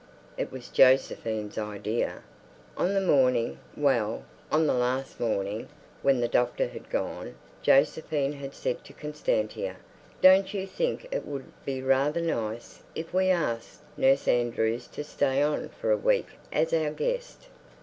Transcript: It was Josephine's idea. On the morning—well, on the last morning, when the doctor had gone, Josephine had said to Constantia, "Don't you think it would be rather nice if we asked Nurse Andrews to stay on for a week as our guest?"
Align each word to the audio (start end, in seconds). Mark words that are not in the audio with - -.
It 0.35 0.51
was 0.51 0.69
Josephine's 0.69 1.59
idea. 1.59 2.23
On 2.75 2.95
the 2.95 3.01
morning—well, 3.01 4.23
on 4.51 4.65
the 4.65 4.73
last 4.73 5.19
morning, 5.19 5.67
when 6.01 6.19
the 6.19 6.27
doctor 6.27 6.67
had 6.69 6.89
gone, 6.89 7.35
Josephine 7.61 8.33
had 8.33 8.55
said 8.55 8.83
to 8.85 8.93
Constantia, 8.93 9.75
"Don't 10.19 10.55
you 10.55 10.65
think 10.65 11.07
it 11.11 11.27
would 11.27 11.51
be 11.65 11.83
rather 11.83 12.19
nice 12.19 12.81
if 12.95 13.13
we 13.13 13.29
asked 13.29 13.81
Nurse 13.95 14.27
Andrews 14.27 14.87
to 14.87 15.03
stay 15.03 15.39
on 15.39 15.69
for 15.69 15.91
a 15.91 15.97
week 15.97 16.29
as 16.51 16.73
our 16.73 16.89
guest?" 16.89 17.49